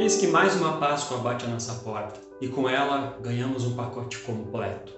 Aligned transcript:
Eis 0.00 0.16
que 0.16 0.28
mais 0.28 0.56
uma 0.56 0.78
Páscoa 0.78 1.18
bate 1.18 1.44
a 1.44 1.48
nossa 1.48 1.74
porta 1.84 2.18
e 2.40 2.48
com 2.48 2.66
ela 2.66 3.18
ganhamos 3.20 3.66
um 3.66 3.76
pacote 3.76 4.18
completo. 4.20 4.94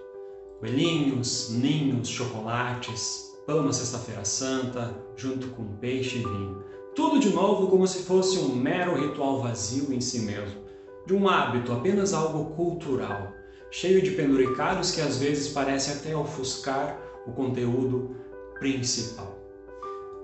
Coelhinhos, 0.60 1.50
ninhos, 1.50 2.06
chocolates, 2.06 3.32
pão 3.44 3.64
na 3.64 3.72
Sexta-feira 3.72 4.24
Santa, 4.24 4.94
junto 5.16 5.48
com 5.48 5.64
peixe 5.78 6.18
e 6.18 6.22
vinho. 6.22 6.62
Tudo 6.94 7.18
de 7.18 7.30
novo 7.30 7.66
como 7.66 7.84
se 7.84 8.04
fosse 8.04 8.38
um 8.38 8.54
mero 8.54 8.94
ritual 8.94 9.42
vazio 9.42 9.92
em 9.92 10.00
si 10.00 10.20
mesmo, 10.20 10.62
de 11.04 11.14
um 11.14 11.28
hábito, 11.28 11.72
apenas 11.72 12.14
algo 12.14 12.54
cultural, 12.54 13.32
cheio 13.72 14.00
de 14.02 14.12
penduricalhos 14.12 14.92
que 14.92 15.00
às 15.00 15.18
vezes 15.18 15.52
parece 15.52 15.90
até 15.90 16.16
ofuscar 16.16 16.96
o 17.26 17.32
conteúdo 17.32 18.14
principal. 18.60 19.36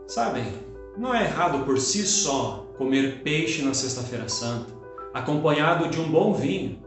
Sabem, 0.07 0.53
não 0.99 1.15
é 1.15 1.23
errado 1.25 1.65
por 1.65 1.79
si 1.79 2.05
só 2.05 2.67
comer 2.77 3.23
peixe 3.23 3.63
na 3.63 3.73
Sexta-feira 3.73 4.29
Santa, 4.29 4.73
acompanhado 5.15 5.89
de 5.89 6.01
um 6.01 6.11
bom 6.11 6.35
vinho. 6.35 6.83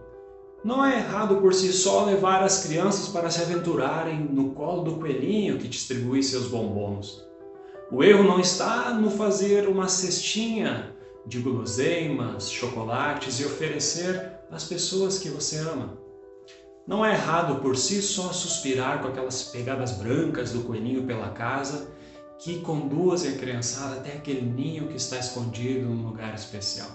Não 0.66 0.86
é 0.86 0.98
errado 0.98 1.38
por 1.38 1.54
si 1.54 1.72
só 1.72 2.04
levar 2.04 2.44
as 2.44 2.66
crianças 2.66 3.08
para 3.08 3.30
se 3.32 3.42
aventurarem 3.42 4.20
no 4.20 4.52
colo 4.52 4.84
do 4.84 4.96
coelhinho 4.98 5.58
que 5.58 5.68
distribui 5.68 6.22
seus 6.22 6.48
bombons. 6.48 7.26
O 7.90 8.04
erro 8.04 8.24
não 8.24 8.40
está 8.40 8.94
no 8.94 9.10
fazer 9.10 9.68
uma 9.68 9.88
cestinha 9.88 10.94
de 11.26 11.40
guloseimas, 11.40 12.52
chocolates 12.52 13.40
e 13.40 13.46
oferecer 13.46 14.34
às 14.52 14.66
pessoas 14.66 15.20
que 15.20 15.30
você 15.30 15.58
ama. 15.60 15.98
Não 16.86 17.06
é 17.06 17.14
errado 17.14 17.62
por 17.62 17.78
si 17.78 18.02
só 18.02 18.34
suspirar 18.34 19.02
com 19.02 19.08
aquelas 19.08 19.44
pegadas 19.44 19.94
brancas 19.94 20.52
do 20.52 20.64
coelhinho 20.64 21.04
pela 21.04 21.30
casa 21.30 21.88
que 22.42 22.60
conduzem 22.62 23.34
a 23.34 23.38
criançada 23.38 23.98
até 23.98 24.14
aquele 24.14 24.42
ninho 24.42 24.88
que 24.88 24.98
está 24.98 25.18
escondido 25.18 25.88
num 25.88 26.08
lugar 26.08 26.34
especial. 26.34 26.90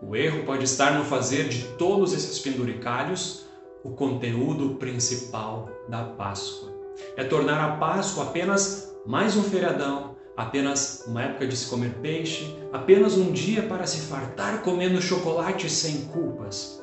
O 0.00 0.16
erro 0.16 0.44
pode 0.44 0.64
estar 0.64 0.98
no 0.98 1.04
fazer 1.04 1.48
de 1.48 1.64
todos 1.76 2.14
esses 2.14 2.38
penduricalhos 2.38 3.44
o 3.84 3.90
conteúdo 3.90 4.76
principal 4.76 5.68
da 5.86 6.04
Páscoa. 6.04 6.72
É 7.14 7.24
tornar 7.24 7.62
a 7.62 7.76
Páscoa 7.76 8.24
apenas 8.24 8.94
mais 9.06 9.36
um 9.36 9.42
feriadão, 9.42 10.16
apenas 10.34 11.04
uma 11.06 11.22
época 11.22 11.46
de 11.46 11.56
se 11.56 11.68
comer 11.68 11.92
peixe, 12.00 12.56
apenas 12.72 13.18
um 13.18 13.32
dia 13.32 13.62
para 13.64 13.86
se 13.86 14.00
fartar 14.06 14.62
comendo 14.62 15.00
chocolate 15.00 15.68
sem 15.68 16.06
culpas. 16.06 16.82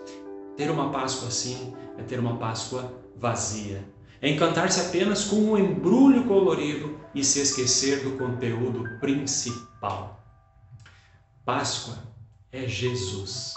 Ter 0.56 0.70
uma 0.70 0.92
Páscoa 0.92 1.30
assim 1.30 1.74
é 1.98 2.04
ter 2.04 2.20
uma 2.20 2.38
Páscoa 2.38 2.94
vazia, 3.16 3.84
é 4.22 4.30
encantar-se 4.30 4.80
apenas 4.80 5.26
com 5.26 5.38
um 5.38 5.58
embrulho 5.58 6.26
colorido 6.26 7.00
e 7.14 7.24
se 7.24 7.40
esquecer 7.40 8.04
do 8.04 8.18
conteúdo 8.18 8.84
principal. 9.00 10.24
Páscoa 11.44 11.98
é 12.52 12.68
Jesus. 12.68 13.54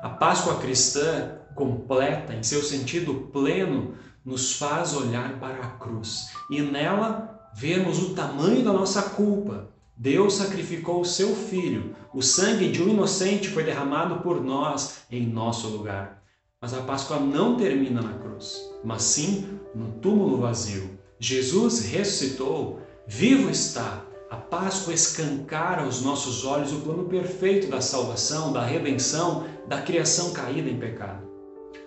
A 0.00 0.08
Páscoa 0.08 0.58
cristã 0.58 1.38
completa, 1.54 2.34
em 2.34 2.42
seu 2.42 2.62
sentido 2.62 3.28
pleno, 3.32 3.94
nos 4.24 4.56
faz 4.56 4.94
olhar 4.94 5.38
para 5.38 5.60
a 5.60 5.70
cruz 5.70 6.30
e 6.50 6.60
nela 6.60 7.50
vemos 7.54 8.02
o 8.02 8.14
tamanho 8.14 8.64
da 8.64 8.72
nossa 8.72 9.02
culpa. 9.10 9.68
Deus 9.96 10.34
sacrificou 10.34 11.02
o 11.02 11.04
seu 11.04 11.36
filho, 11.36 11.94
o 12.12 12.22
sangue 12.22 12.70
de 12.72 12.82
um 12.82 12.88
inocente 12.88 13.48
foi 13.48 13.62
derramado 13.62 14.20
por 14.20 14.42
nós 14.42 15.02
em 15.10 15.26
nosso 15.26 15.68
lugar. 15.68 16.19
Mas 16.62 16.74
a 16.74 16.82
Páscoa 16.82 17.18
não 17.18 17.56
termina 17.56 18.02
na 18.02 18.12
cruz, 18.18 18.70
mas 18.84 19.02
sim 19.02 19.58
no 19.74 19.92
túmulo 19.92 20.36
vazio. 20.36 20.90
Jesus 21.18 21.86
ressuscitou, 21.86 22.80
vivo 23.06 23.48
está. 23.48 24.04
A 24.28 24.36
Páscoa 24.36 24.92
escancara 24.92 25.84
aos 25.84 26.02
nossos 26.02 26.44
olhos 26.44 26.70
o 26.70 26.80
plano 26.80 27.04
perfeito 27.04 27.68
da 27.68 27.80
salvação, 27.80 28.52
da 28.52 28.62
redenção, 28.62 29.46
da 29.66 29.80
criação 29.80 30.34
caída 30.34 30.68
em 30.68 30.78
pecado. 30.78 31.26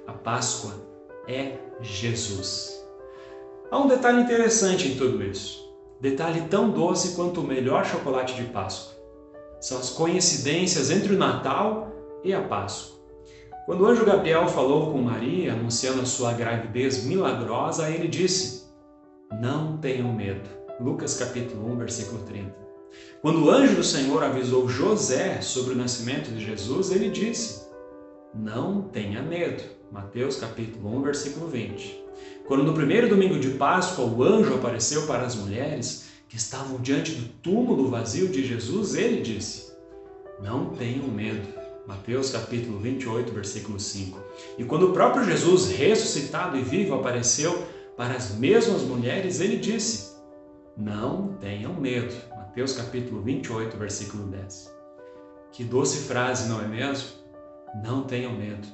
A 0.08 0.14
Páscoa 0.14 0.74
é 1.28 1.60
Jesus. 1.80 2.84
Há 3.70 3.78
um 3.78 3.88
detalhe 3.88 4.24
interessante 4.24 4.88
em 4.88 4.98
tudo 4.98 5.24
isso. 5.24 5.72
Detalhe 6.02 6.48
tão 6.50 6.72
doce 6.72 7.16
quanto 7.16 7.42
o 7.42 7.48
melhor 7.48 7.86
chocolate 7.86 8.34
de 8.34 8.46
Páscoa. 8.46 8.96
São 9.62 9.78
as 9.78 9.92
coincidências 9.92 10.90
entre 10.90 11.14
o 11.14 11.18
Natal 11.18 11.92
e 12.24 12.34
a 12.34 12.42
Páscoa. 12.42 12.93
Quando 13.66 13.82
o 13.82 13.86
anjo 13.86 14.04
Gabriel 14.04 14.46
falou 14.50 14.92
com 14.92 15.02
Maria, 15.02 15.54
anunciando 15.54 16.02
a 16.02 16.06
sua 16.06 16.34
gravidez 16.34 17.06
milagrosa, 17.06 17.90
ele 17.90 18.10
disse: 18.10 18.66
Não 19.42 19.78
tenham 19.78 20.12
medo. 20.12 20.50
Lucas 20.82 21.18
capítulo 21.18 21.72
1, 21.72 21.78
versículo 21.78 22.24
30. 22.24 22.54
Quando 23.22 23.46
o 23.46 23.50
anjo 23.50 23.76
do 23.76 23.84
Senhor 23.84 24.22
avisou 24.22 24.68
José 24.68 25.40
sobre 25.40 25.74
o 25.74 25.78
nascimento 25.78 26.30
de 26.30 26.44
Jesus, 26.44 26.92
ele 26.92 27.10
disse: 27.10 27.70
Não 28.36 28.82
tenha 28.82 29.22
medo. 29.22 29.64
Mateus 29.90 30.36
capítulo 30.36 30.98
1, 30.98 31.02
versículo 31.02 31.48
20. 31.48 32.04
Quando 32.46 32.64
no 32.64 32.74
primeiro 32.74 33.08
domingo 33.08 33.40
de 33.40 33.52
Páscoa 33.52 34.04
o 34.06 34.24
anjo 34.24 34.56
apareceu 34.56 35.08
para 35.08 35.24
as 35.24 35.36
mulheres 35.36 36.10
que 36.28 36.36
estavam 36.36 36.82
diante 36.82 37.14
do 37.14 37.30
túmulo 37.42 37.90
vazio 37.90 38.28
de 38.28 38.46
Jesus, 38.46 38.94
ele 38.94 39.22
disse: 39.22 39.72
Não 40.42 40.72
tenham 40.72 41.08
medo. 41.08 41.53
Mateus 41.86 42.30
capítulo 42.30 42.80
28, 42.80 43.34
versículo 43.34 43.78
5. 43.78 44.18
E 44.58 44.64
quando 44.64 44.90
o 44.90 44.94
próprio 44.94 45.26
Jesus, 45.26 45.70
ressuscitado 45.70 46.58
e 46.58 46.62
vivo, 46.62 46.96
apareceu 46.96 47.62
para 47.98 48.16
as 48.16 48.32
mesmas 48.36 48.82
mulheres, 48.84 49.42
ele 49.42 49.58
disse: 49.58 50.16
Não 50.78 51.34
tenham 51.42 51.74
medo. 51.74 52.14
Mateus 52.36 52.74
capítulo 52.74 53.22
28, 53.22 53.76
versículo 53.76 54.24
10. 54.28 54.74
Que 55.52 55.64
doce 55.64 56.08
frase, 56.08 56.48
não 56.48 56.62
é 56.62 56.68
mesmo? 56.68 57.10
Não 57.84 58.04
tenham 58.04 58.32
medo. 58.32 58.68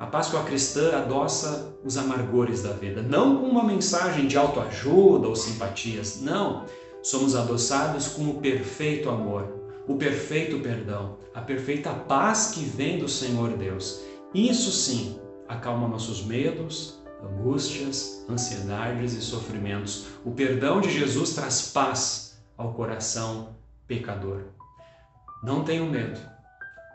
A 0.00 0.06
Páscoa 0.06 0.44
cristã 0.44 0.96
adoça 0.96 1.76
os 1.84 1.98
amargores 1.98 2.62
da 2.62 2.72
vida, 2.72 3.02
não 3.02 3.38
com 3.38 3.46
uma 3.46 3.64
mensagem 3.64 4.26
de 4.26 4.38
autoajuda 4.38 5.26
ou 5.26 5.36
simpatias, 5.36 6.20
não. 6.22 6.64
Somos 7.02 7.34
adoçados 7.34 8.08
com 8.08 8.30
o 8.30 8.40
perfeito 8.40 9.10
amor, 9.10 9.57
o 9.88 9.96
perfeito 9.96 10.60
perdão, 10.60 11.18
a 11.34 11.40
perfeita 11.40 11.92
paz 11.92 12.50
que 12.54 12.60
vem 12.60 12.98
do 12.98 13.08
Senhor 13.08 13.56
Deus. 13.56 14.02
Isso 14.34 14.70
sim 14.70 15.18
acalma 15.48 15.88
nossos 15.88 16.22
medos, 16.22 17.02
angústias, 17.24 18.24
ansiedades 18.28 19.14
e 19.14 19.22
sofrimentos. 19.22 20.04
O 20.24 20.32
perdão 20.32 20.80
de 20.80 20.90
Jesus 20.90 21.32
traz 21.32 21.72
paz 21.72 22.38
ao 22.56 22.74
coração 22.74 23.56
pecador. 23.86 24.42
Não 25.42 25.64
tenham 25.64 25.86
medo. 25.86 26.20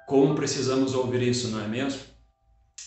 Como 0.08 0.36
precisamos 0.36 0.94
ouvir 0.94 1.24
isso, 1.24 1.48
não 1.48 1.62
é 1.62 1.68
mesmo? 1.68 2.02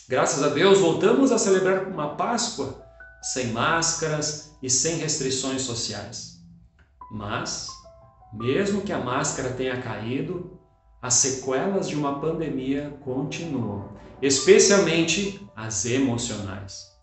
Graças 0.08 0.40
a 0.42 0.48
Deus, 0.48 0.78
voltamos 0.78 1.32
a 1.32 1.38
celebrar 1.38 1.88
uma 1.88 2.14
Páscoa 2.14 2.80
sem 3.22 3.48
máscaras 3.48 4.52
e 4.62 4.70
sem 4.70 4.98
restrições 4.98 5.62
sociais. 5.62 6.36
Mas 7.10 7.68
mesmo 8.36 8.82
que 8.82 8.92
a 8.92 8.98
máscara 8.98 9.50
tenha 9.50 9.80
caído, 9.80 10.58
as 11.00 11.14
sequelas 11.14 11.88
de 11.88 11.96
uma 11.96 12.20
pandemia 12.20 12.96
continuam, 13.00 13.88
especialmente 14.20 15.40
as 15.54 15.84
emocionais. 15.86 16.94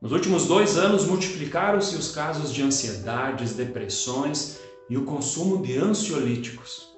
Nos 0.00 0.12
últimos 0.12 0.46
dois 0.46 0.78
anos, 0.78 1.04
multiplicaram-se 1.04 1.94
os 1.96 2.12
casos 2.12 2.52
de 2.52 2.62
ansiedades, 2.62 3.54
depressões 3.54 4.58
e 4.88 4.96
o 4.96 5.04
consumo 5.04 5.62
de 5.62 5.76
ansiolíticos. 5.76 6.88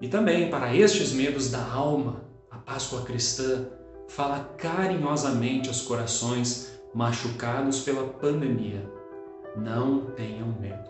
E 0.00 0.06
também 0.06 0.48
para 0.48 0.74
estes 0.74 1.12
medos 1.12 1.50
da 1.50 1.64
alma, 1.64 2.24
a 2.48 2.58
Páscoa 2.58 3.02
cristã 3.02 3.66
fala 4.08 4.40
carinhosamente 4.56 5.68
aos 5.68 5.82
corações 5.82 6.78
machucados 6.94 7.80
pela 7.80 8.06
pandemia. 8.06 8.88
Não 9.56 10.12
tenham 10.12 10.54
medo. 10.60 10.88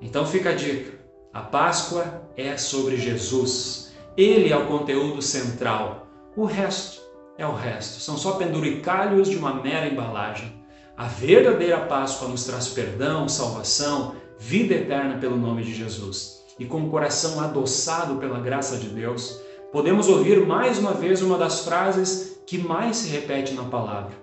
Então 0.00 0.26
fica 0.26 0.50
a 0.50 0.54
dica. 0.54 1.03
A 1.34 1.42
Páscoa 1.42 2.22
é 2.36 2.56
sobre 2.56 2.96
Jesus. 2.96 3.92
Ele 4.16 4.52
é 4.52 4.56
o 4.56 4.68
conteúdo 4.68 5.20
central. 5.20 6.06
O 6.36 6.44
resto 6.44 7.02
é 7.36 7.44
o 7.44 7.52
resto. 7.52 8.00
São 8.00 8.16
só 8.16 8.34
penduricalhos 8.34 9.28
de 9.28 9.36
uma 9.36 9.54
mera 9.54 9.88
embalagem. 9.88 10.64
A 10.96 11.06
verdadeira 11.08 11.86
Páscoa 11.86 12.28
nos 12.28 12.44
traz 12.44 12.68
perdão, 12.68 13.28
salvação, 13.28 14.14
vida 14.38 14.74
eterna 14.74 15.18
pelo 15.18 15.36
nome 15.36 15.64
de 15.64 15.74
Jesus. 15.74 16.44
E 16.56 16.66
com 16.66 16.82
o 16.82 16.88
coração 16.88 17.40
adoçado 17.40 18.14
pela 18.18 18.38
graça 18.38 18.76
de 18.76 18.86
Deus, 18.90 19.40
podemos 19.72 20.06
ouvir 20.06 20.46
mais 20.46 20.78
uma 20.78 20.92
vez 20.92 21.20
uma 21.20 21.36
das 21.36 21.64
frases 21.64 22.40
que 22.46 22.58
mais 22.58 22.98
se 22.98 23.08
repete 23.08 23.54
na 23.54 23.64
palavra: 23.64 24.14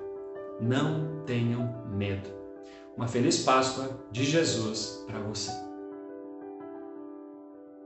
Não 0.61 1.25
tenham 1.25 1.75
medo. 1.89 2.29
Uma 2.95 3.09
feliz 3.09 3.39
Páscoa 3.39 3.99
de 4.13 4.23
Jesus 4.23 5.03
para 5.07 5.19
você. 5.19 5.70